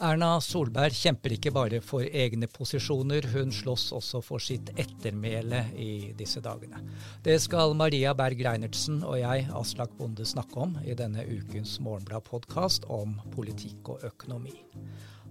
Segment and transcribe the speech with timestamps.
[0.00, 5.90] Erna Solberg kjemper ikke bare for egne posisjoner, hun slåss også for sitt ettermæle i
[6.16, 6.80] disse dagene.
[7.20, 12.88] Det skal Maria Berg Reinertsen og jeg, Aslak Bonde, snakke om i denne ukens Morgenblad-podkast
[12.88, 14.56] om politikk og økonomi.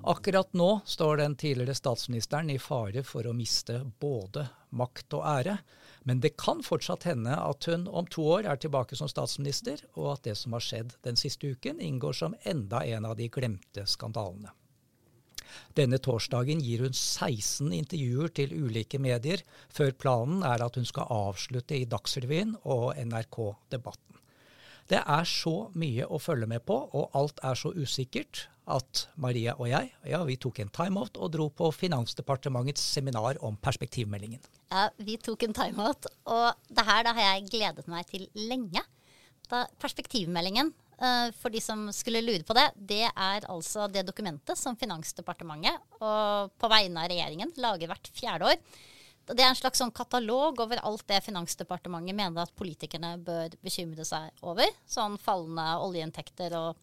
[0.05, 5.57] Akkurat nå står den tidligere statsministeren i fare for å miste både makt og ære.
[6.07, 10.13] Men det kan fortsatt hende at hun om to år er tilbake som statsminister, og
[10.13, 13.83] at det som har skjedd den siste uken, inngår som enda en av de glemte
[13.89, 14.53] skandalene.
[15.77, 21.09] Denne torsdagen gir hun 16 intervjuer til ulike medier, før planen er at hun skal
[21.13, 23.39] avslutte i Dagsrevyen og NRK
[23.71, 24.05] Debatten.
[24.89, 29.55] Det er så mye å følge med på, og alt er så usikkert at Maria
[29.57, 34.41] og jeg ja, vi tok en timeout og dro på Finansdepartementets seminar om perspektivmeldingen.
[34.69, 38.83] Ja, vi tok en timeout, og det her da har jeg gledet meg til lenge.
[39.49, 40.73] Da perspektivmeldingen,
[41.39, 46.71] for de som skulle lure på det, det er altså det dokumentet som Finansdepartementet på
[46.73, 48.57] vegne av regjeringen lager hvert fjerde år
[49.29, 54.05] det er en slags sånn katalog over alt det Finansdepartementet mener at politikerne bør bekymre
[54.07, 54.69] seg over.
[54.89, 56.79] Sånn fallende oljeinntekter og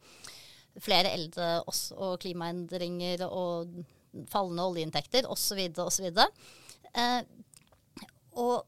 [0.82, 3.72] flere eldre og klimaendringer og
[4.30, 5.64] fallende oljeinntekter osv.
[5.82, 6.06] osv.
[6.94, 7.20] Eh,
[8.36, 8.66] og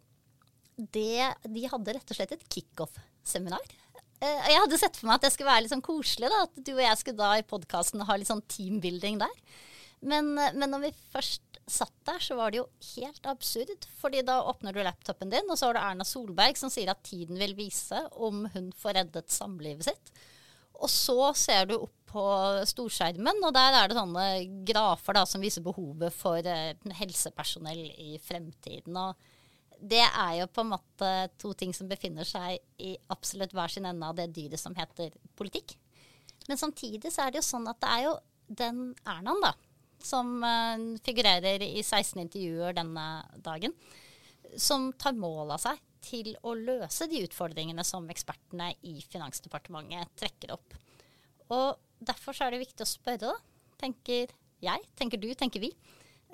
[0.77, 3.77] det, de hadde rett og slett et kickoff-seminar.
[4.19, 6.62] Eh, jeg hadde sett for meg at det skulle være litt sånn koselig, da, at
[6.66, 9.36] du og jeg skulle da i podkasten ha litt sånn teambuilding der.
[10.00, 13.86] Men, eh, men når vi først satt der, så var det jo helt absurd.
[14.00, 17.02] fordi da åpner du laptopen din, og så har du Erna Solberg som sier at
[17.05, 20.12] tiden vil vise om hun får reddet samlivet sitt.
[20.78, 22.24] Og så ser du opp på
[22.70, 24.27] storskjermen, og der er det sånne
[24.64, 28.96] grafer da, som viser behovet for eh, helsepersonell i fremtiden.
[28.96, 29.14] Og
[29.79, 33.87] det er jo på en måte to ting som befinner seg i absolutt hver sin
[33.87, 35.77] ende av det dyret som heter politikk.
[36.48, 38.15] Men samtidig så er det jo sånn at det er jo
[38.59, 39.53] den Ernaen, da
[40.05, 43.07] som uh, figurerer i 16 intervjuer denne
[43.45, 43.75] dagen,
[44.57, 50.55] som tar mål av seg til å løse de utfordringene som ekspertene i Finansdepartementet trekker
[50.55, 50.77] opp.
[51.52, 54.33] Og derfor er det viktig å spørre, da, tenker
[54.63, 55.73] jeg, tenker du, tenker vi,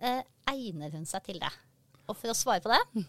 [0.03, 1.53] uh, egner hun seg til det?
[2.05, 3.07] Og for å svare på det,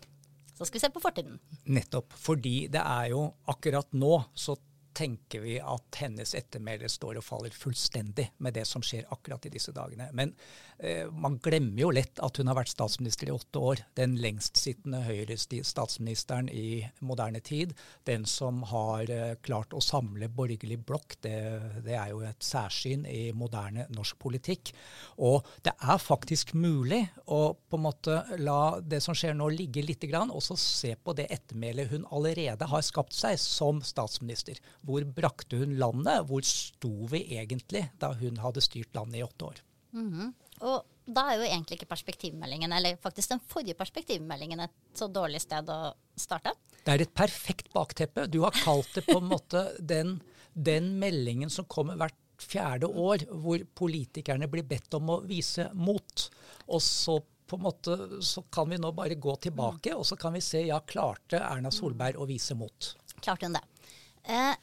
[0.55, 1.39] så skal vi se på fortiden.
[1.67, 2.15] Nettopp.
[2.15, 4.55] Fordi det er jo akkurat nå så
[4.95, 9.51] tenker vi at hennes ettermæle står og faller fullstendig med det som skjer akkurat i
[9.53, 10.07] disse dagene.
[10.15, 10.33] Men
[10.79, 13.83] eh, man glemmer jo lett at hun har vært statsminister i åtte år.
[13.99, 17.75] Den lengstsittende Høyre-statsministeren i moderne tid.
[18.07, 21.17] Den som har eh, klart å samle borgerlig blokk.
[21.25, 21.35] Det,
[21.85, 24.71] det, er jo et særsyn i moderne norsk politikk.
[25.19, 29.83] Og det er faktisk mulig å på en måte la det som skjer nå ligge
[29.85, 34.59] lite grann, og så se på det ettermælet hun allerede har skapt seg som statsminister
[34.85, 36.25] hvor brakte hun landet?
[36.29, 39.61] Hvor sto vi egentlig da hun hadde styrt landet i åtte år?
[39.95, 40.33] Mm -hmm.
[40.67, 45.41] Og da er jo egentlig ikke perspektivmeldingen, eller faktisk den forrige perspektivmeldingen, et så dårlig
[45.41, 46.53] sted å starte?
[46.85, 48.27] Det er et perfekt bakteppe.
[48.27, 50.21] Du har kalt det på en måte den,
[50.53, 56.29] den meldingen som kommer hvert fjerde år, hvor politikerne blir bedt om å vise mot.
[56.67, 60.33] Og så på en måte så kan vi nå bare gå tilbake, og så kan
[60.33, 62.95] vi se ja, klarte Erna Solberg å vise mot.
[63.21, 63.63] Klarte hun det.
[64.25, 64.53] Eh,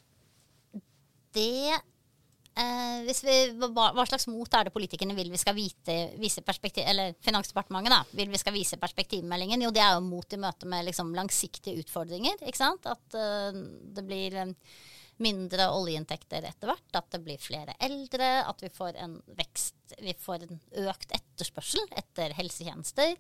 [1.35, 6.45] det eh, vi, hva, hva, slags mot er det politikerne vil vi skal vite, vise
[6.47, 9.65] perspektiv, eller Finansdepartementet da, vil vi skal vise perspektivmeldingen?
[9.67, 12.41] Jo, det er jo mot i møte med liksom, langsiktige utfordringer.
[12.41, 12.89] ikke sant?
[12.91, 13.63] At eh,
[13.97, 14.57] det blir um,
[15.23, 20.15] mindre oljeinntekter etter hvert, at det blir flere eldre, at vi får en vekst, vi
[20.19, 23.17] får en økt etterspørsel etter helsetjenester.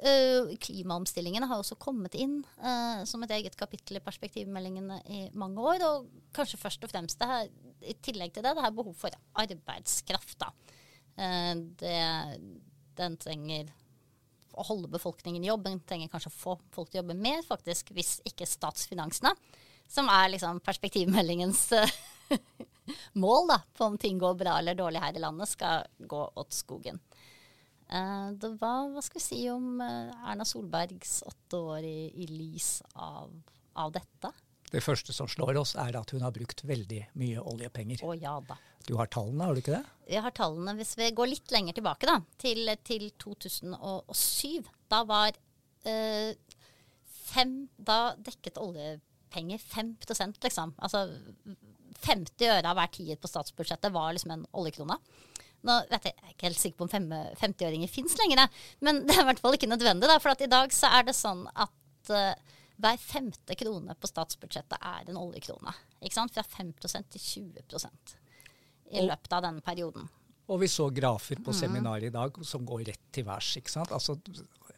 [0.00, 5.60] Uh, klimaomstillingene har også kommet inn uh, som et eget kapittel i perspektivmeldingene i mange
[5.60, 5.84] år.
[5.84, 6.06] Og
[6.36, 7.50] kanskje først og fremst det her,
[7.84, 9.12] i tillegg til det, det er behov for
[9.42, 10.46] arbeidskraft.
[11.20, 11.52] Uh,
[11.82, 11.98] det,
[12.96, 13.74] den trenger
[14.56, 15.68] å holde befolkningen i jobb.
[15.68, 19.34] Den trenger kanskje å få folk til å jobbe mer, faktisk, hvis ikke statsfinansene,
[19.90, 21.66] som er liksom perspektivmeldingens
[23.20, 26.56] mål da, på om ting går bra eller dårlig her i landet, skal gå åt
[26.56, 27.00] skogen.
[27.90, 32.28] Uh, det var, hva skal vi si om uh, Erna Solbergs åtte år i, i
[32.30, 33.32] lys av,
[33.74, 34.30] av, dette?
[34.70, 38.04] Det første som slår oss, er at hun har brukt veldig mye oljepenger.
[38.06, 38.60] Å ja da.
[38.86, 39.82] Du har tallene, har du ikke det?
[40.14, 40.76] Jeg har tallene.
[40.78, 44.70] Hvis vi går litt lenger tilbake, da, til, til 2007.
[44.90, 46.30] Da var uh,
[47.30, 50.76] fem Da dekket oljepenger 5% liksom.
[50.78, 51.08] Altså
[52.06, 54.96] 50 øre av hver tier på statsbudsjettet var liksom en oljekrone.
[55.66, 57.10] Nå vet jeg, jeg er ikke helt sikker på om
[57.40, 58.46] 50-åringer fins lenger,
[58.80, 60.08] men det er i hvert fall ikke nødvendig.
[60.08, 64.78] Da, for i dag så er det sånn at uh, hver femte krone på statsbudsjettet
[64.80, 65.74] er en oljekrone.
[66.00, 66.32] Ikke sant?
[66.32, 67.84] Fra 5 til 20
[68.90, 70.08] i løpet av denne perioden.
[70.50, 73.52] Og vi så grafer på seminaret i dag som går rett til værs.
[73.60, 73.92] ikke sant?
[73.94, 74.16] Altså,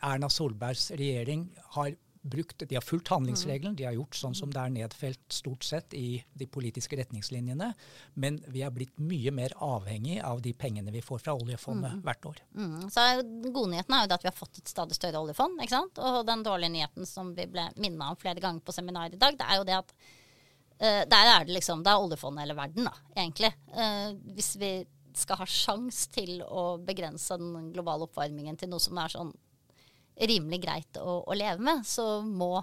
[0.03, 1.47] Erna Solbergs regjering
[1.79, 5.67] har brukt, de har fulgt handlingsregelen, de har gjort sånn som det er nedfelt stort
[5.67, 7.73] sett i de politiske retningslinjene.
[8.15, 12.01] Men vi er blitt mye mer avhengig av de pengene vi får fra oljefondet mm.
[12.07, 12.41] hvert år.
[12.55, 12.79] Mm.
[12.95, 13.07] Så
[13.49, 15.59] Godnyheten er jo at vi har fått et stadig større oljefond.
[15.61, 15.99] ikke sant?
[15.99, 19.39] Og den dårlige nyheten som vi ble minnet om flere ganger på seminaret i dag,
[19.39, 22.87] det er jo det at uh, der er det liksom, det er oljefondet eller verden,
[22.87, 23.55] da, egentlig.
[23.75, 24.75] Uh, hvis vi
[25.19, 29.35] skal ha sjans til å begrense den globale oppvarmingen til noe som er sånn
[30.21, 32.57] rimelig greit å, å leve med, så må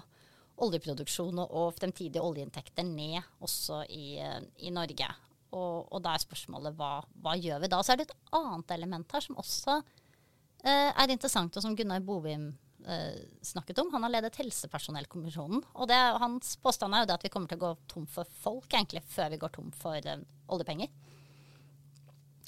[0.60, 4.20] oljeproduksjon og fremtidige oljeinntekter ned også i,
[4.60, 5.08] i Norge.
[5.50, 7.80] Og, og, da er spørsmålet hva, hva, gjør vi da?
[7.82, 12.04] Så er det et annet element her som også eh, er interessant, og som Gunnar
[12.06, 12.52] Bovim
[12.86, 13.90] eh, snakket om.
[13.96, 15.64] Han har ledet Helsepersonellkommisjonen.
[15.74, 18.30] Og det, hans påstand er jo det at vi kommer til å gå tom for
[18.44, 20.22] folk egentlig før vi går tom for eh,
[20.54, 20.92] oljepenger.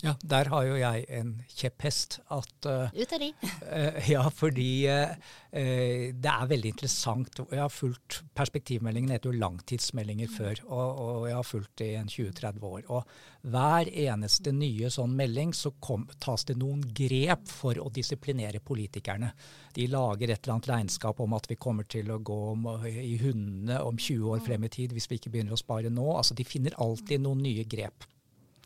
[0.03, 2.19] Ja, der har jo jeg en kjepphest.
[2.35, 3.29] At, uh, Ut av de.
[3.39, 5.13] uh, ja, fordi uh,
[5.53, 7.43] det er veldig interessant.
[7.45, 10.35] Jeg har fulgt Perspektivmeldingen heter jo langtidsmeldinger mm.
[10.35, 12.83] før, og, og, jeg har fulgt det i en 20-30 år.
[12.97, 18.63] Og hver eneste nye sånn melding så kom, tas det noen grep for å disiplinere
[18.65, 19.31] politikerne.
[19.77, 23.19] De lager et eller annet regnskap om at vi kommer til å gå om, i
[23.23, 24.47] hundene om 20 år mm.
[24.49, 26.09] frem i tid hvis vi ikke begynner å spare nå.
[26.17, 28.09] Altså, de finner alltid noen nye grep.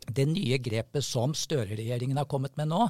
[0.07, 2.85] Det nye grepet som Støre-regjeringen har kommet med nå,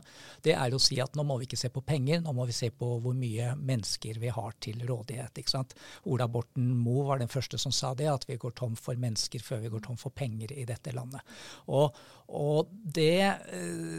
[0.46, 2.56] det er å si at nå må vi ikke se på penger, nå må vi
[2.56, 5.42] se på hvor mye mennesker vi har til rådighet.
[5.42, 5.74] ikke sant?
[6.06, 9.44] Ola Borten Moe var den første som sa det, at vi går tom for mennesker
[9.44, 11.26] før vi går tom for penger i dette landet.
[11.74, 11.98] Og,
[12.28, 13.26] og det,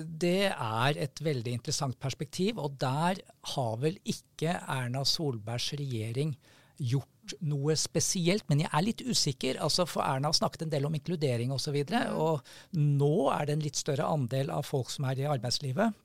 [0.06, 3.18] det er et veldig interessant perspektiv, og der
[3.54, 6.36] har vel ikke Erna Solbergs regjering
[6.78, 9.60] gjort noe spesielt, men jeg er litt usikker.
[9.64, 11.76] Altså for Erna har snakket en del om inkludering osv.
[11.78, 15.28] Og, så og nå er det en litt større andel av folk som er i
[15.30, 16.04] arbeidslivet.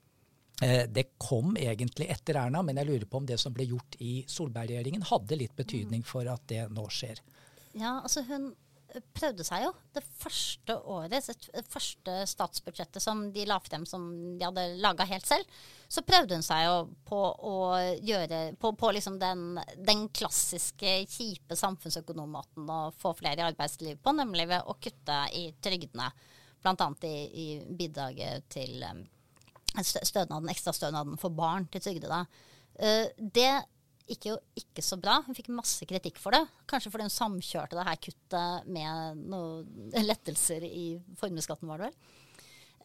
[0.62, 3.96] Eh, det kom egentlig etter Erna, men jeg lurer på om det som ble gjort
[4.04, 7.22] i Solberg-regjeringen hadde litt betydning for at det nå skjer.
[7.74, 8.52] Ja, altså hun
[9.14, 14.04] prøvde seg jo det første året, det første statsbudsjettet som de la frem som
[14.38, 15.58] de hadde laga helt selv,
[15.88, 16.76] så prøvde hun seg jo
[17.06, 17.20] på
[17.50, 17.56] å
[18.02, 24.14] gjøre På, på liksom den, den, klassiske kjipe samfunnsøkonommåten å få flere i arbeidsliv på,
[24.16, 26.10] nemlig ved å kutte i trygdene.
[26.64, 26.88] Bl.a.
[27.04, 27.14] i,
[27.44, 29.04] i bidraget til um,
[29.82, 32.24] stønaden, ekstrastønaden for barn til trygdede.
[32.80, 33.52] Uh, det
[34.10, 35.18] gikk jo ikke så bra.
[35.24, 36.42] Hun fikk masse kritikk for det.
[36.70, 40.86] Kanskje fordi hun samkjørte det her kuttet med noen lettelser i
[41.20, 42.00] formuesskatten, var det vel.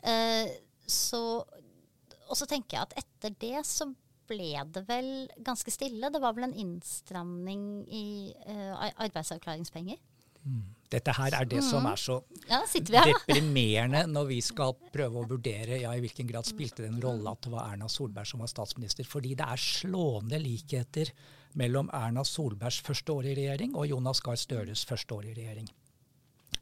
[0.10, 0.54] Eh,
[0.90, 3.90] så, og så tenker jeg at etter det så
[4.30, 5.10] ble det vel
[5.46, 6.12] ganske stille.
[6.14, 8.06] Det var vel en innstramning i
[8.46, 10.00] eh, arbeidsavklaringspenger.
[10.90, 11.90] Dette her er det som mm.
[11.92, 12.16] er så
[12.50, 12.60] ja,
[13.06, 17.30] deprimerende når vi skal prøve å vurdere ja, i hvilken grad spilte det en rolle
[17.30, 19.06] at det var Erna Solberg som var statsminister.
[19.06, 21.12] Fordi det er slående likheter
[21.60, 25.70] mellom Erna Solbergs første år i regjering og Jonas Gahr Støres første år i regjering.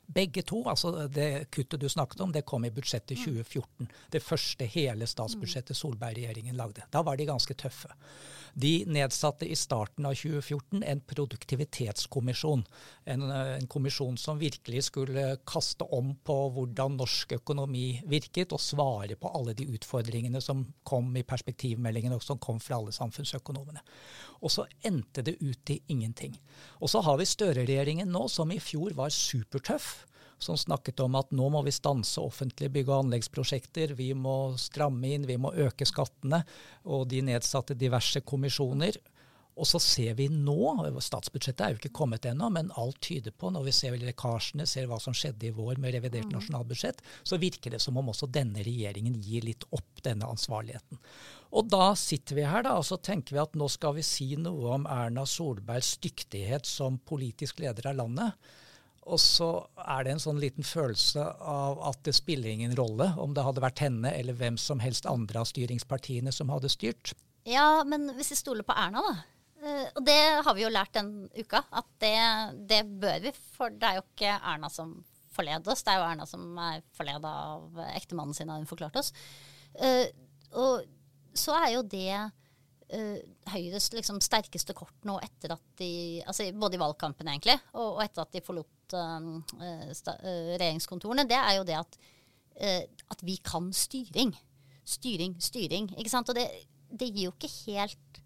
[0.08, 3.90] Begge to, altså det kuttet du snakket om, det kom i budsjettet 2014.
[4.14, 6.86] Det første hele statsbudsjettet Solberg-regjeringen lagde.
[6.94, 7.92] Da var de ganske tøffe.
[8.56, 12.64] De nedsatte i starten av 2014 en produktivitetskommisjon.
[13.04, 19.20] En, en, kommisjon som virkelig skulle kaste om på hvordan norsk økonomi virket, og svare
[19.20, 23.84] på alle de utfordringene som kom i perspektivmeldingen, og som kom fra alle samfunnsøkonomene.
[24.40, 26.40] Og så endte det ut i ingenting.
[26.80, 29.97] Og så har vi Støre-regjeringen nå, som i fjor var supertøff
[30.38, 35.14] som snakket om at nå må vi stanse offentlige bygge- og anleggsprosjekter, vi må stramme
[35.16, 36.44] inn, vi må øke skattene,
[36.86, 39.00] og de nedsatte diverse kommisjoner.
[39.58, 40.58] Og så ser vi nå,
[41.02, 44.86] statsbudsjettet er jo ikke kommet ennå, men alt tyder på, når vi ser lekkasjene, ser
[44.90, 46.36] hva som skjedde i vår med revidert mm.
[46.36, 51.02] nasjonalbudsjett, så virker det som om også denne regjeringen gir litt opp denne ansvarligheten.
[51.58, 54.30] Og da sitter vi her da, og så tenker vi at nå skal vi si
[54.38, 58.54] noe om Erna Solbergs dyktighet som politisk leder av landet.
[59.08, 59.50] Og så
[59.80, 63.64] er det en sånn liten følelse av at det spiller ingen rolle om det hadde
[63.64, 67.14] vært henne eller hvem som helst andre av styringspartiene som hadde styrt.
[67.48, 69.14] Ja, men hvis vi stoler på Erna, da.
[69.64, 72.18] Eh, og det har vi jo lært den uka, at det,
[72.70, 73.34] det bør vi.
[73.56, 74.98] For det er jo ikke Erna som
[75.38, 78.98] forleder oss, det er jo Erna som er forleda av ektemannen sin, har hun forklart
[79.00, 79.14] oss.
[79.78, 80.08] Uh,
[80.58, 80.88] og
[81.38, 82.18] så er jo det
[82.94, 83.18] uh,
[83.52, 85.90] Høyres liksom, sterkeste kort nå etter at de
[86.28, 89.32] altså Både i valgkampen, egentlig, og, og etter at de forlot uh,
[90.58, 92.00] regjeringskontorene, det er jo det at,
[92.62, 94.36] uh, at, vi kan styring.
[94.88, 95.92] Styring, styring.
[95.98, 96.30] Ikke sant?
[96.32, 96.48] Og det,
[96.88, 98.22] det gir jo ikke helt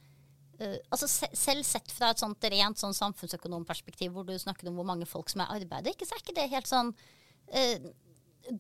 [0.61, 4.87] uh, altså Selv sett fra et sånt rent sånn samfunnsøkonomperspektiv, hvor du snakker om hvor
[4.87, 6.95] mange folk som er i arbeid, ikke, så er ikke det helt sånn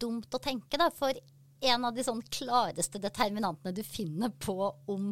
[0.01, 0.75] dumt å tenke.
[0.75, 1.15] Da, for
[1.61, 4.55] en av de sånn klareste determinantene du finner på
[4.89, 5.11] om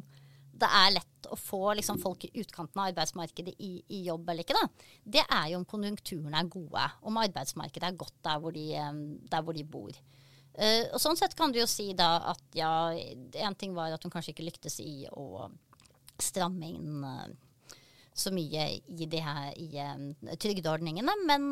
[0.59, 4.45] det er lett å få liksom, folk i utkanten av arbeidsmarkedet i, i, jobb eller
[4.45, 4.87] ikke, da,
[5.17, 6.85] det er jo om konjunkturene er gode.
[7.07, 8.65] Om arbeidsmarkedet er godt der hvor de,
[9.29, 9.99] der hvor de bor.
[10.59, 14.03] Uh, og Sånn sett kan du jo si da at ja, en ting var at
[14.03, 15.47] hun kanskje ikke lyktes i å
[16.19, 17.29] stramme inn uh,
[18.11, 21.51] så mye i, de her, i uh, trygdeordningene, men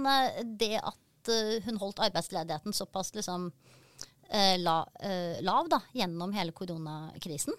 [0.60, 1.32] det at
[1.66, 3.50] hun holdt arbeidsledigheten såpass liksom,
[4.64, 4.76] la,
[5.44, 7.56] lav da, gjennom hele koronakrisen,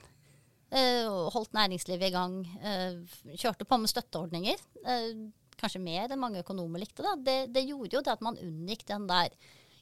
[0.68, 2.40] holdt næringslivet i gang.
[2.60, 4.60] Uh, kjørte på med støtteordninger.
[4.84, 7.02] Uh, kanskje mer enn mange økonomer likte.
[7.06, 7.16] Da.
[7.16, 9.34] Det, det gjorde jo det at man unngikk den der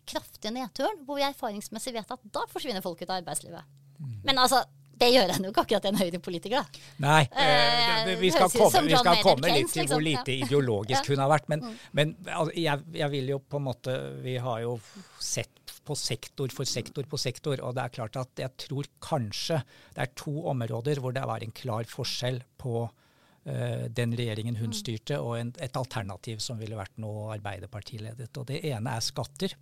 [0.07, 3.77] kraftige nedturen, hvor vi erfaringsmessig vet at da forsvinner folk ut av arbeidslivet.
[3.99, 4.13] Mm.
[4.29, 4.63] Men altså,
[4.97, 6.85] det gjør en jo ikke akkurat en Høyre-politiker, da.
[7.05, 10.07] Nei, eh, vi skal komme, vi skal komme litt til hvor liksom.
[10.07, 11.51] lite ideologisk hun har vært.
[11.53, 11.77] Men, mm.
[11.99, 14.79] men altså, jeg, jeg, vil jo på en måte Vi har jo
[15.21, 17.63] sett på sektor for sektor på sektor.
[17.63, 19.61] Og det er klart at jeg tror kanskje
[19.97, 24.73] det er to områder hvor det var en klar forskjell på uh, den regjeringen hun
[24.75, 24.79] mm.
[24.83, 28.33] styrte, og en, et alternativ som ville vært noe Arbeiderpartiledet.
[28.37, 29.57] Og det ene er skatter.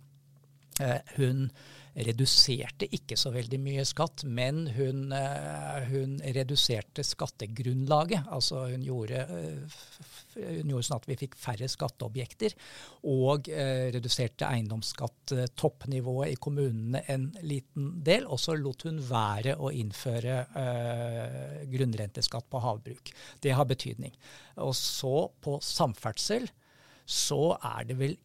[0.81, 1.49] Uh, hun
[1.95, 8.27] reduserte ikke så veldig mye skatt, men hun, eh, hun reduserte skattegrunnlaget.
[8.35, 9.77] Altså hun gjorde, eh,
[10.35, 12.55] hun gjorde, sånn at vi fikk færre skatteobjekter,
[13.07, 18.27] og eh, reduserte eiendomsskatt-toppnivået i kommunene en liten del.
[18.27, 20.43] Og så lot hun være å innføre
[21.71, 23.11] grunnrenteskatt på havbruk.
[23.41, 24.13] Det har betydning.
[24.63, 26.49] Og så på samferdsel
[27.05, 28.15] så er det vel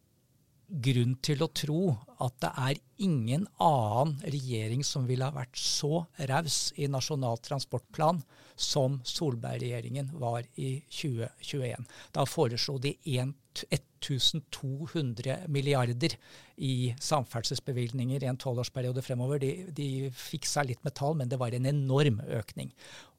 [0.71, 6.05] grunn til å tro at det er ingen annen regjering som ville ha vært så
[6.29, 8.21] raus i Nasjonal transportplan
[8.61, 11.85] som Solberg-regjeringen var i 2021.
[12.13, 16.15] Da foreslo de 1200 milliarder
[16.61, 19.39] i samferdselsbevilgninger i en tolvårsperiode fremover.
[19.41, 22.69] De, de fiksa litt med tall, men det var en enorm økning.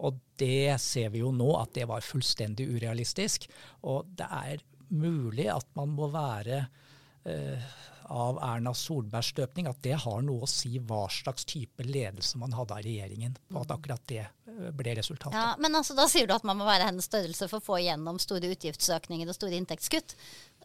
[0.00, 3.38] Og det ser vi jo nå at det var fullstendig urealistisk.
[3.82, 4.56] Og det er
[4.92, 6.66] mulig at man må være
[8.12, 12.54] av Erna Solbergs støpning, at det har noe å si hva slags type ledelse man
[12.56, 13.36] hadde av regjeringen.
[13.54, 15.38] Og at akkurat det eh, ble resultatet.
[15.38, 17.80] Ja, Men altså, da sier du at man må være hennes størrelse for å få
[17.80, 20.16] igjennom store utgiftsøkninger og store inntektskutt.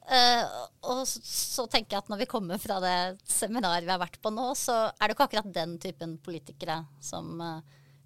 [0.07, 0.43] Uh,
[0.87, 4.21] og så, så, tenker jeg at når vi kommer fra det seminaret vi har vært
[4.23, 7.57] på nå, så er det ikke akkurat den typen politikere som uh,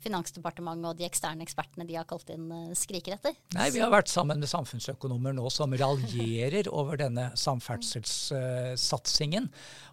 [0.01, 3.33] Finansdepartementet og de eksterne ekspertene de har kalt inn, uh, skriker etter.
[3.57, 9.45] Nei, vi har vært sammen med samfunnsøkonomer nå som raljerer over denne samferdselssatsingen.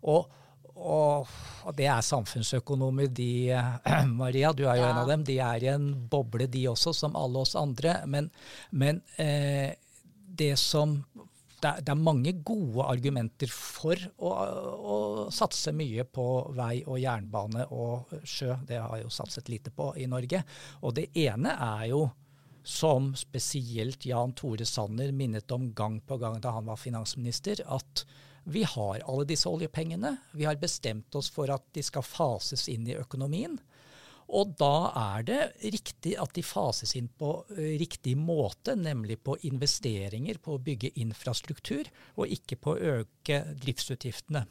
[0.02, 0.22] og
[0.78, 1.26] og,
[1.66, 3.50] og, det er samfunnsøkonomer, de
[4.20, 4.90] Maria, du er jo ja.
[4.92, 5.24] en av dem.
[5.26, 7.96] De er i en boble, de også, som alle oss andre.
[8.06, 8.30] Men,
[8.70, 9.74] men eh,
[10.38, 11.00] det som
[11.62, 14.96] det det er, mange gode argumenter for å, å,
[15.34, 18.54] satse mye på vei og jernbane og sjø.
[18.66, 20.42] Det har jo satset lite på i Norge.
[20.82, 22.06] Og det ene er jo,
[22.68, 28.04] som spesielt Jan Tore Sanner minnet om gang på gang da han var finansminister, at
[28.48, 30.14] vi har alle disse oljepengene.
[30.32, 33.58] Vi har bestemt oss for at de skal fases inn i økonomien.
[34.28, 35.38] Og da er det
[35.73, 40.92] riktig at de fases inn på eh, riktig måte, nemlig på investeringer, på å bygge
[41.00, 41.88] infrastruktur,
[42.20, 44.44] og ikke på å øke driftsutgiftene.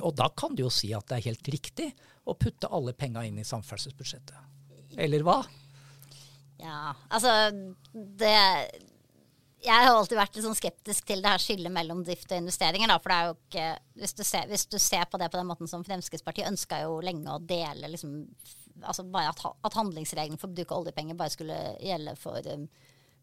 [0.00, 1.90] Og da kan du jo si at det er helt riktig
[2.24, 4.96] å putte alle penga inn i samferdselsbudsjettet.
[4.96, 5.42] Eller hva?
[6.62, 7.34] Ja, altså
[7.92, 8.34] det
[9.64, 12.90] jeg har alltid vært litt sånn skeptisk til det her skillet mellom drift og investeringer.
[12.90, 13.68] Da, for det er jo ikke,
[14.02, 16.98] hvis du, ser, hvis du, ser, på det på den måten som Fremskrittspartiet ønska jo
[17.04, 18.18] lenge å dele liksom,
[18.82, 22.66] altså bare at, at handlingsregelen for å bruke oljepenger bare skulle gjelde for um,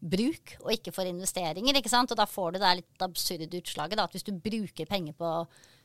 [0.02, 1.78] bruk og ikke for investeringer.
[1.78, 2.12] ikke sant?
[2.12, 5.32] Og da får du det litt absurde utslaget da, at hvis du bruker penger på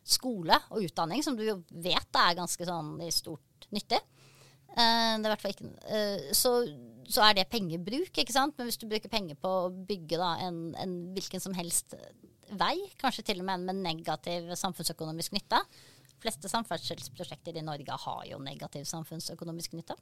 [0.07, 3.99] skole og utdanning, som du jo vet er ganske sånn i stort nyttig,
[4.73, 6.53] uh, det er hvert ikke, uh, så,
[7.09, 8.55] så, er det pengebruk, ikke sant?
[8.57, 11.97] Men hvis du bruker penger på å bygge da, en, en hvilken som helst
[12.55, 15.59] vei, kanskje til og med en med negativ samfunnsøkonomisk nytte,
[16.21, 19.97] fleste samferdselsprosjekter i Norge har jo negativ samfunnsøkonomisk nytte.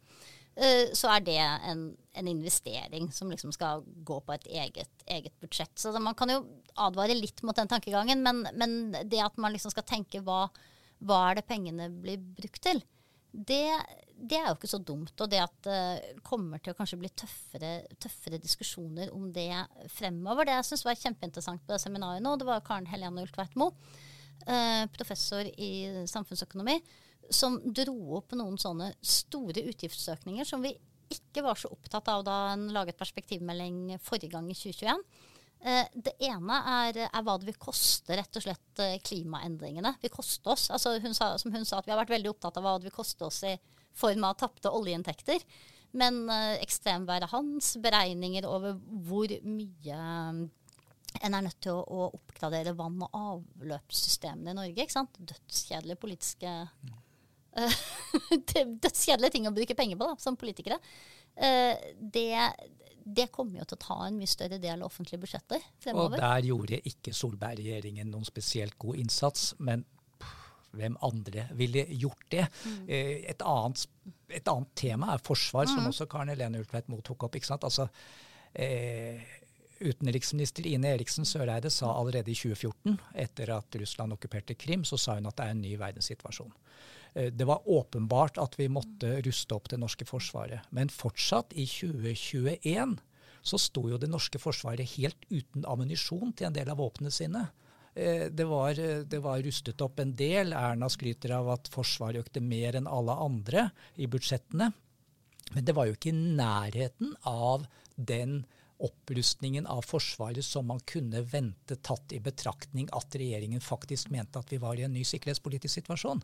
[0.55, 5.35] Uh, så er det en, en, investering som liksom skal gå på et eget, eget
[5.43, 5.73] budsjett.
[5.79, 6.41] Så man kan jo
[6.87, 10.45] advare litt mot den tankegangen, men, men det at man liksom skal tenke hva,
[11.03, 12.81] hva er det pengene blir brukt til,
[13.35, 13.65] det,
[14.15, 15.11] det, er jo ikke så dumt.
[15.19, 19.51] Og det at det kommer til å kanskje bli tøffere, tøffere diskusjoner om det
[19.91, 23.59] fremover, det jeg syns var kjempeinteressant på det seminaret nå, det var Karen Helene Ultveit
[23.59, 24.04] Moe Eh,
[24.95, 26.75] professor i samfunnsøkonomi,
[27.33, 30.75] som dro opp noen sånne store utgiftsøkninger som vi
[31.15, 35.03] ikke var så opptatt av da en laget perspektivmelding forrige gang i 2021.
[35.65, 39.95] Eh, det ene er, er, hva det vil koste rett og slett eh, klimaendringene.
[40.01, 40.67] Vi koste oss.
[40.73, 42.89] Altså hun sa, som hun sa, at vi har vært veldig opptatt av hva det
[42.89, 43.55] vil koste oss i
[43.95, 45.41] form av tapte oljeinntekter.
[45.95, 46.25] Men
[46.59, 48.73] ekstremværet hans, beregninger over
[49.07, 49.99] hvor mye
[51.21, 54.85] en er nødt til å, å oppgradere vann- og avløpssystemene i Norge.
[54.85, 55.19] ikke sant?
[55.19, 56.53] Dødskjedelige politiske
[57.59, 57.77] uh,
[58.45, 60.79] Dødskjedelige ting å bruke penger på da, som politikere.
[61.35, 62.29] Uh, det,
[63.05, 66.17] det kommer jo til å ta en mye større del av offentlige budsjetter fremover.
[66.17, 69.51] Og der gjorde ikke Solberg-regjeringen noen spesielt god innsats.
[69.59, 69.85] Men
[70.75, 72.45] hvem andre ville gjort det?
[72.65, 72.77] Mm.
[72.87, 73.85] Eh, et, annet,
[74.29, 75.73] et, annet, tema er forsvar, mm.
[75.73, 77.37] som også Karen Helene Ultveit Moe tok opp.
[77.55, 77.87] Altså,
[78.53, 79.23] eh,
[79.79, 85.17] Utenriksminister Ine Eriksen Søreide sa allerede i 2014, etter at Russland okkuperte Krim, så sa
[85.17, 86.53] hun at det er en ny verdenssituasjon.
[87.15, 90.67] Eh, det var åpenbart at vi måtte ruste opp det norske forsvaret.
[90.69, 92.97] Men fortsatt, i 2021,
[93.45, 97.45] så sto jo det norske forsvaret helt uten ammunisjon til en del av våpnene sine.
[97.95, 100.55] Eh, det var, det var, rustet opp en del.
[100.55, 104.71] Erna skryter av at Forsvaret økte mer enn alle andre i budsjettene.
[105.53, 108.43] Men det var jo ikke i nærheten av den
[108.83, 114.51] opprustningen av Forsvaret som man kunne vente, tatt i betraktning at regjeringen faktisk mente at
[114.51, 116.23] vi var i en ny sikkerhetspolitisk situasjon.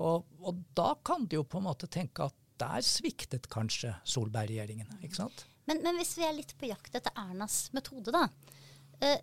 [0.00, 4.98] Og, og da kan du jo på en måte tenke at der sviktet kanskje Solberg-regjeringen.
[5.02, 5.44] ikke sant?
[5.68, 8.28] Men, men, hvis vi er litt på jakt etter Ernas metode, da.
[9.00, 9.20] Eh,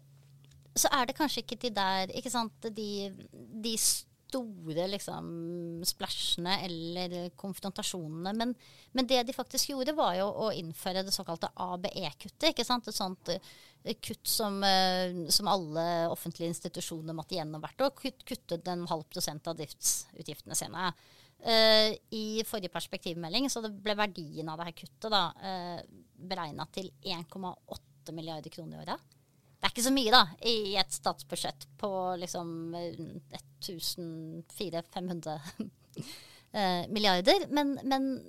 [0.76, 3.12] så er det kanskje ikke de der ikke sant, de,
[3.64, 3.76] de
[4.32, 5.26] store liksom,
[5.88, 8.34] splæsjene eller konfrontasjonene.
[8.38, 8.54] Men,
[8.96, 12.52] men, det de faktisk gjorde, var jo å innføre det såkalte ABE-kuttet.
[12.52, 12.88] ikke sant?
[12.88, 17.96] Et sånt uh, kutt som, uh, som, alle offentlige institusjoner måtte gjennom hvert år.
[18.00, 20.92] Kutt, kuttet en halv prosent av driftsutgiftene sine.
[21.42, 25.80] Uh, I forrige perspektivmelding så det ble verdien av dette kuttet da, uh,
[26.22, 29.10] beregna til 1,8 milliarder kroner i året.
[29.62, 32.54] Det er ikke så mye, da, i et statsbudsjett på liksom
[33.62, 35.40] 1400-500
[36.54, 37.48] eh, milliarder.
[37.50, 38.24] Men, men,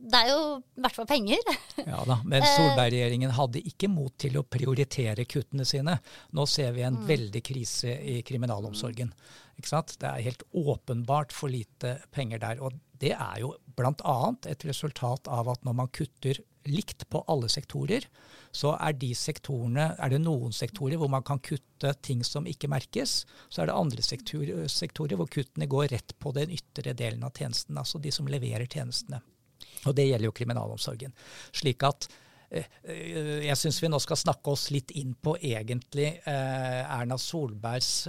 [0.00, 1.40] det er jo i hvert fall penger.
[1.92, 5.98] ja da, Men eh, Solberg-regjeringen hadde ikke mot til å prioritere kuttene sine.
[6.36, 7.06] Nå ser vi en mm.
[7.08, 9.12] veldig krise i kriminalomsorgen.
[9.60, 9.96] Ikke sant?
[10.00, 12.62] Det er helt åpenbart for lite penger der.
[12.64, 14.20] Og det er jo bl.a.
[14.48, 18.04] et resultat av at når man kutter likt på alle sektorer,
[18.52, 22.68] så er, de sektorene, er det noen sektorer hvor man kan kutte ting som ikke
[22.72, 23.22] merkes.
[23.48, 27.36] Så er det andre sektorer, sektorer hvor kuttene går rett på den ytre delen av
[27.36, 29.22] tjenesten, altså de som leverer tjenestene.
[29.86, 31.14] Og det gjelder jo kriminalomsorgen.
[31.56, 32.10] Slik at
[32.50, 37.14] Eh, eh, jeg syns vi nå skal snakke oss litt inn på egentlig eh, Erna
[37.18, 38.08] Solbergs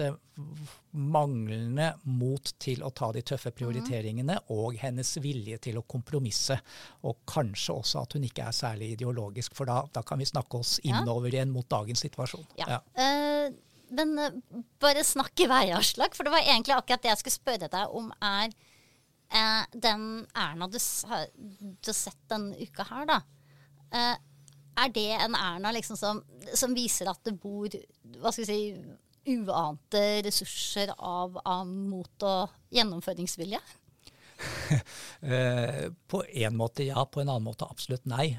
[0.97, 4.47] manglende mot til å ta de tøffe prioriteringene mm.
[4.55, 6.57] og hennes vilje til å kompromisse.
[7.05, 10.63] Og kanskje også at hun ikke er særlig ideologisk, for da, da kan vi snakke
[10.63, 12.47] oss innover igjen mot dagens situasjon.
[12.57, 12.79] Ja.
[12.79, 12.81] ja.
[12.97, 14.41] Uh, men uh,
[14.81, 17.95] bare snakk i vei, Aslak, for det var egentlig akkurat det jeg skulle spørre deg
[18.01, 18.09] om.
[18.17, 18.49] er
[19.33, 23.21] uh, den Erna du, har sett denne uka her, da
[24.81, 26.21] er det en Erna liksom som,
[26.53, 27.67] som, viser at det bor
[28.21, 28.61] hva skal vi si,
[29.35, 33.61] uante ressurser av, av mot og gjennomføringsvilje?
[35.21, 38.31] Eh, på en måte ja, på en annen måte absolutt nei.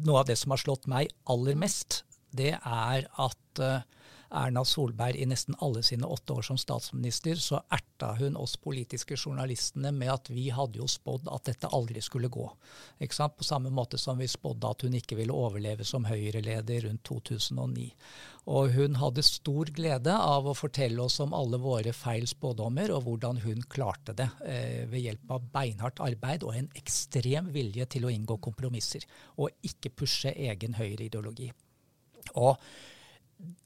[0.00, 1.98] Noe av det som har slått meg aller mest,
[2.32, 3.82] det er at uh,
[4.34, 9.16] Erna Solberg i nesten alle sine åtte år som statsminister, så erta hun oss politiske
[9.16, 12.46] journalistene med at vi hadde jo spådd at dette aldri skulle gå.
[12.98, 13.36] Ikke sant?
[13.38, 17.88] På samme måte som vi spådde at hun ikke ville overleve som Høyre-leder rundt 2009.
[18.52, 23.06] Og hun hadde stor glede av å fortelle oss om alle våre feil spådommer, og
[23.06, 28.04] hvordan hun klarte det eh, ved hjelp av beinhardt arbeid og en ekstrem vilje til
[28.04, 29.06] å inngå kompromisser,
[29.40, 31.52] og ikke pushe egen høyreideologi.
[32.40, 32.58] Og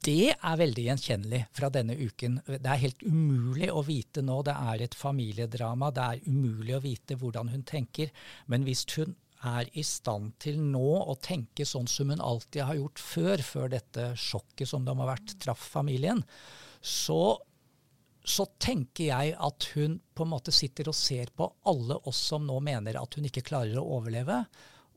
[0.05, 2.39] det er veldig gjenkjennelig fra denne uken.
[2.47, 4.41] Det er helt umulig å vite nå.
[4.47, 5.91] Det er et familiedrama.
[5.95, 8.13] Det er umulig å vite hvordan hun tenker.
[8.47, 9.15] Men hvis hun
[9.47, 13.69] er i stand til nå å tenke sånn som hun alltid har gjort før, før
[13.75, 16.25] dette sjokket som det har vært, traff familien,
[16.81, 17.37] så,
[18.25, 22.47] så tenker jeg at hun på en måte sitter og ser på alle oss som
[22.49, 24.43] nå mener at hun ikke klarer å overleve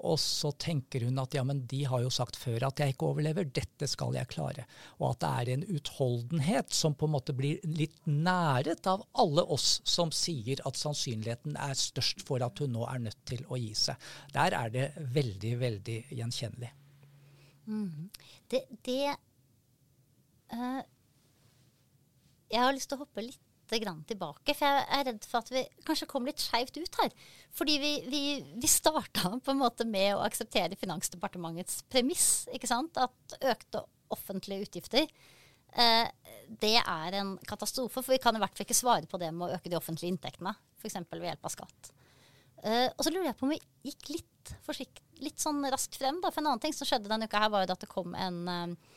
[0.01, 3.09] og så tenker hun at ja, men de har jo sagt før at jeg ikke
[3.11, 4.65] overlever, dette skal jeg klare.
[4.99, 9.45] Og at det er en utholdenhet som på en måte blir litt næret av alle
[9.53, 13.59] oss som sier at sannsynligheten er størst for at hun nå er nødt til å
[13.61, 14.09] gi seg.
[14.33, 16.73] Der er det veldig, veldig gjenkjennelig.
[17.69, 18.09] Mm.
[18.49, 19.13] Det, det
[20.51, 20.81] uh,
[22.49, 24.55] Jeg har lyst til å hoppe litt grann tilbake.
[24.57, 27.13] For jeg er redd for at vi kanskje kom litt skeivt ut her.
[27.55, 28.21] Fordi vi, vi,
[28.59, 32.47] vi starta på en måte med å akseptere Finansdepartementets premiss.
[32.51, 32.99] ikke sant?
[32.99, 35.07] At økte offentlige utgifter,
[35.79, 36.07] eh,
[36.61, 38.01] det er en katastrofe.
[38.01, 40.11] For vi kan i hvert fall ikke svare på det med å øke de offentlige
[40.11, 40.99] inntektene, f.eks.
[41.13, 41.93] ved hjelp av skatt.
[42.61, 44.55] Eh, og så lurer jeg på om vi gikk litt,
[45.21, 46.19] litt sånn raskt frem.
[46.21, 46.29] Da.
[46.33, 48.41] For en annen ting som skjedde denne uka, her var jo at det kom en,
[48.51, 48.90] eh,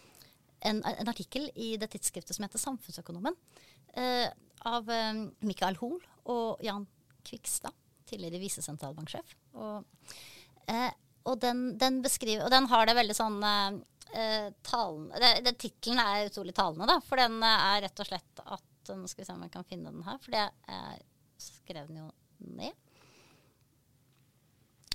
[0.65, 3.37] en, en artikkel i det tidsskriftet som heter Samfunnsøkonomen,
[4.01, 4.29] eh,
[4.65, 6.87] av eh, Mikael Hoel og Jan
[7.25, 7.75] Kvikstad,
[8.09, 9.35] tidligere visesentralbanksjef.
[9.61, 10.13] Og,
[10.73, 10.91] eh,
[11.29, 16.01] og den, den, beskriver, og den har det veldig sånn eh, talende det, det Tittelen
[16.03, 17.01] er utrolig talende, da.
[17.05, 19.89] For den er rett og slett at Nå skal vi se om jeg kan finne
[19.89, 20.43] den her, for det
[21.41, 22.11] skrev den jo
[22.53, 22.84] ned.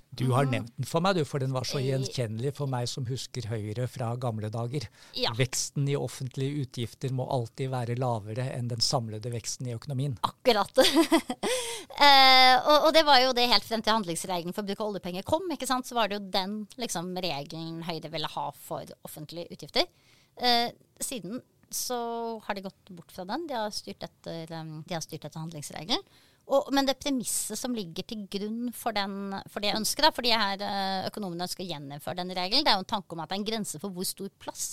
[0.09, 3.05] Du har nevnt den for meg, du, for den var så gjenkjennelig for meg som
[3.07, 4.87] husker Høyre fra gamle dager.
[5.17, 5.31] Ja.
[5.37, 10.17] Veksten i offentlige utgifter må alltid være lavere enn den samlede veksten i økonomien.
[10.25, 10.81] Akkurat.
[10.83, 15.27] eh, og, og, det var jo det helt frem til handlingsregelen for bruk av oljepenger
[15.29, 15.45] kom.
[15.53, 15.87] ikke sant?
[15.87, 19.87] Så var det jo den liksom, regelen Høyre ville ha for offentlige utgifter.
[20.41, 21.43] Eh, siden
[21.75, 21.99] så
[22.45, 23.45] har de gått bort fra den.
[23.49, 26.03] De har styrt etter, um, har styrt etter handlingsregelen.
[26.49, 30.25] Og, men det premisset som ligger til grunn for, den, for det ønsket, da, for
[30.25, 33.21] de her eh, økonomene ønsker å gjeninnføre den regelen, det er jo en tanke om
[33.21, 34.63] at det er en grense for hvor stor plass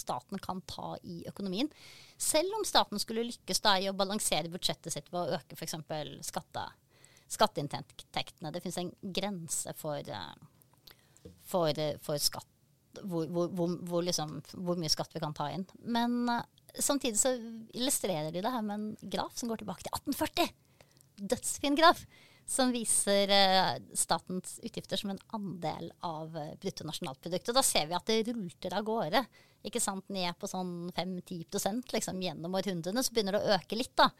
[0.00, 1.68] staten kan ta i økonomien.
[2.16, 5.76] Selv om staten skulle lykkes da i å balansere budsjettet sitt ved å øke f.eks.
[6.24, 6.64] Skatte,
[7.36, 8.54] skatteinntektene.
[8.54, 12.55] Det finnes en grense for, eh, for, eh, for skatt.
[13.02, 15.66] Hvor, hvor, hvor, liksom, hvor, mye skatt vi kan ta inn.
[15.84, 16.30] Men
[16.72, 17.34] samtidig så
[17.76, 20.54] illustrerer de det her med en graf som går tilbake til 1840
[21.16, 22.04] dødsfin graf
[22.46, 27.54] som viser uh, statens utgifter som en andel av uh, bruttonasjonalproduktet.
[27.56, 29.24] Da ser vi at det rulter av gårde.
[29.66, 33.02] ikke sant, Ned på sånn 5-10% liksom, gjennom århundrene.
[33.02, 34.12] Så begynner det å øke litt da,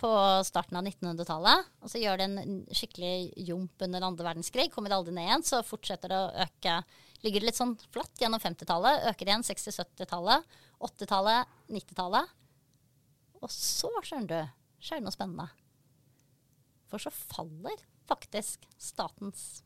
[0.00, 0.10] på
[0.46, 1.70] starten av 1900-tallet.
[1.82, 4.70] Og så gjør det en skikkelig jump under andre verdenskrig.
[4.74, 5.46] Kommer aldri ned igjen.
[5.46, 6.76] Så fortsetter det å øke.
[7.22, 9.06] Ligger det litt sånn flatt gjennom 50-tallet.
[9.12, 10.56] Øker igjen 60-70-tallet.
[10.82, 12.32] 80-tallet, 90-tallet.
[13.42, 15.48] Og så, skjønner du, skjer det noe spennende.
[16.90, 19.62] For så faller faktisk statens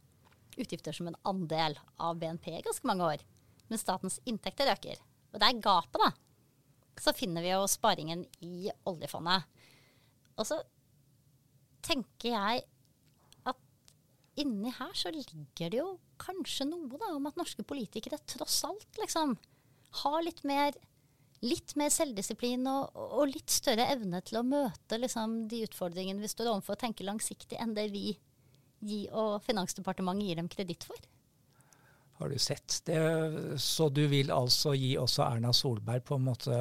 [0.56, 3.24] utgifter som en andel av BNP i ganske mange år.
[3.68, 5.00] Men statens inntekter øker.
[5.32, 6.12] Og det er gapet, da.
[7.00, 9.44] Så finner vi jo sparingen i oljefondet.
[10.36, 10.58] Og så
[11.86, 12.64] tenker jeg
[13.46, 13.92] at
[14.40, 19.00] inni her så ligger det jo kanskje noe da, om at norske politikere tross alt
[19.00, 19.36] liksom
[20.02, 20.76] har litt mer
[21.44, 26.30] litt mer selvdisiplin og, og, litt større evne til å møte liksom, de utfordringene vi
[26.32, 28.06] står overfor, og tenke langsiktig enn det vi
[28.80, 30.96] gi, og Finansdepartementet gir dem kreditt for.
[32.18, 33.00] Har du sett det?
[33.60, 36.56] Så du vil altså gi også Erna Solberg på en måte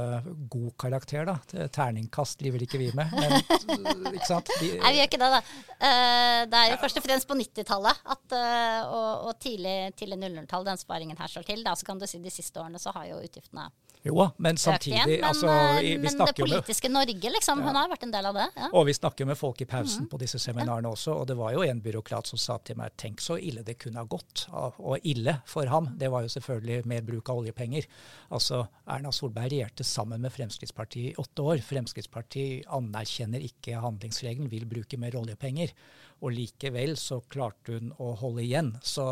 [0.52, 1.68] god karakter, da?
[1.72, 3.38] Terningkast driver ikke vi med, men
[4.16, 4.52] ikke sant?
[4.60, 5.42] De, Nei, vi gjør ikke det, da.
[5.76, 6.82] Uh, det er jo ja.
[6.84, 11.48] først og fremst på 90-tallet uh, og, og, tidlig, tidlig 00-tall den sparingen her slår
[11.48, 11.64] til.
[11.64, 11.78] Da.
[11.80, 13.70] Så kan du si de siste årene så har jo utgiftene
[14.06, 15.48] jo, men samtidig igjen, men, altså,
[15.82, 17.62] vi men det politiske med, Norge, liksom.
[17.66, 18.46] Hun har vært en del av det.
[18.54, 18.68] Ja.
[18.78, 20.10] Og vi snakker med folk i pausen mm.
[20.12, 23.24] på disse seminarene også, og det var jo en byråkrat som sa til meg tenk
[23.26, 24.46] så ille det kunne ha gått.
[24.54, 27.88] Og ille for ham, det var jo selvfølgelig mer bruk av oljepenger.
[28.36, 31.64] Altså, Erna Solberg regjerte sammen med Fremskrittspartiet i åtte år.
[31.66, 35.74] Fremskrittspartiet anerkjenner ikke handlingsregelen, vil bruke mer oljepenger.
[36.24, 38.74] Og likevel så klarte hun å holde igjen.
[38.84, 39.06] Så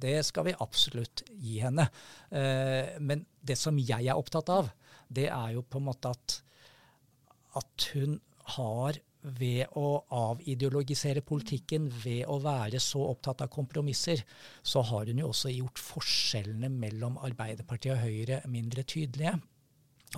[0.00, 1.88] det skal vi absolutt gi henne.
[2.30, 4.70] Eh, men det som jeg er opptatt av,
[5.12, 6.38] det er jo på en måte at,
[7.58, 8.20] at hun
[8.56, 14.24] har ved å avideologisere politikken, ved å være så opptatt av kompromisser,
[14.62, 19.36] så har hun jo også gjort forskjellene mellom Arbeiderpartiet og Høyre mindre tydelige.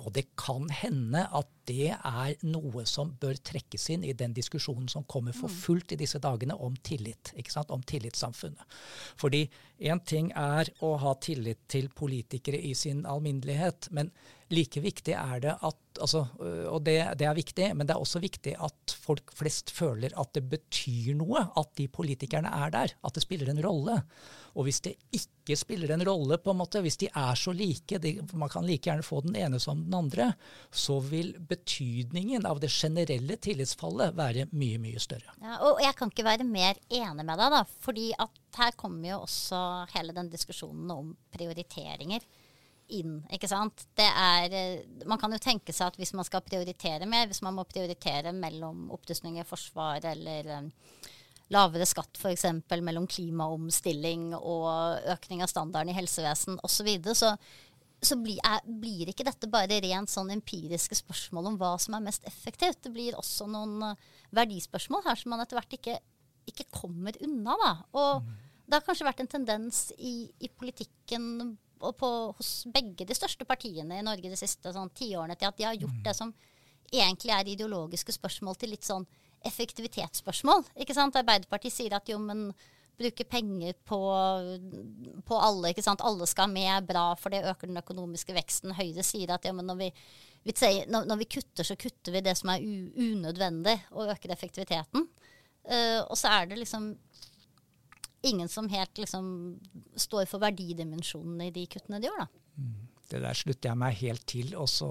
[0.03, 4.87] Og det kan hende at det er noe som bør trekkes inn i den diskusjonen
[4.91, 5.57] som kommer for mm.
[5.65, 7.33] fullt i disse dagene om tillit.
[7.35, 7.73] ikke sant?
[7.73, 8.77] Om tillitssamfunnet.
[9.21, 9.45] Fordi
[9.79, 14.11] én ting er å ha tillit til politikere i sin alminnelighet, men
[14.53, 16.25] like viktig er det at altså,
[16.69, 20.33] Og det, det, er viktig, men det er også viktig at folk flest føler at
[20.35, 22.93] det betyr noe at de politikerne er der.
[23.05, 24.01] At det spiller en rolle.
[24.55, 27.99] Og hvis det ikke spiller en rolle, på en måte, hvis de er så like,
[28.03, 30.33] de, man kan like gjerne få den ene som den andre,
[30.71, 35.33] så vil betydningen av det generelle tillitsfallet være mye, mye større.
[35.41, 37.63] Ja, og jeg kan ikke være mer enig med deg, da.
[37.85, 39.61] fordi at her kommer jo også
[39.95, 42.23] hele den diskusjonen om prioriteringer
[42.93, 43.17] inn.
[43.33, 43.87] ikke sant?
[43.97, 47.41] Det er, eh, man kan jo tenke seg at hvis man skal prioritere mer, hvis
[47.45, 50.71] man må prioritere mellom opprustning i forsvar eller um,
[51.53, 52.45] lavere skatt f.eks.
[52.81, 57.33] mellom klimaomstilling og økning av standarden i helsevesen osv., så, videre, så
[58.05, 62.05] så blir, er, blir, ikke dette bare rent sånn empiriske spørsmål om hva som er
[62.05, 62.83] mest effektivt.
[62.85, 65.99] Det blir også noen uh, verdispørsmål her som man etter hvert ikke,
[66.49, 67.57] ikke kommer unna.
[67.61, 67.71] Da.
[67.97, 68.33] Og mm.
[68.65, 73.99] det har kanskje vært en tendens i, i politikken på, hos begge de største partiene
[73.99, 76.33] i Norge de siste sånn, tiårene til at de har gjort det som
[76.91, 79.05] egentlig er ideologiske spørsmål til litt sånn
[79.45, 80.63] effektivitetsspørsmål.
[80.81, 81.17] ikke sant?
[81.19, 82.47] Arbeiderpartiet sier at jo, men
[82.97, 83.99] bruke penger på,
[85.27, 85.71] på alle.
[85.71, 86.03] ikke sant?
[86.05, 88.75] Alle skal med, bra, for det øker den økonomiske veksten.
[88.77, 89.89] Høyre sier at ja, når vi,
[90.47, 94.35] vi sier, når, når vi kutter, så kutter vi det som er unødvendig, og øker
[94.35, 95.07] effektiviteten.
[95.65, 96.91] Uh, og så er det liksom
[98.25, 99.25] ingen som helt liksom
[99.97, 102.43] står for verdidimensjonen i de kuttene de gjør, da.
[102.57, 102.75] Mm.
[103.09, 104.53] Det der slutter jeg meg helt til.
[104.59, 104.89] Og så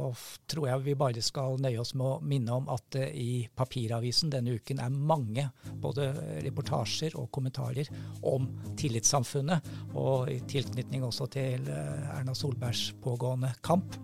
[0.51, 4.33] tror jeg vi bare skal nøye oss med å minne om at det i papiravisen
[4.33, 5.49] denne uken er mange
[5.83, 6.11] både
[6.45, 7.91] reportasjer og kommentarer
[8.27, 8.49] om
[8.79, 13.99] tillitssamfunnet, og i tilknytning også til eh, Erna Solbergs pågående kamp.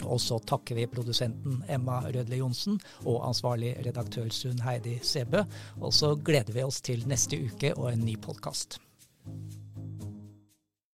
[0.00, 5.44] Og så takker vi produsenten Emma Rødle Johnsen og ansvarlig redaktør Sunn Heidi Sebø.
[5.80, 8.80] Og så gleder vi oss til neste uke og en ny podkast.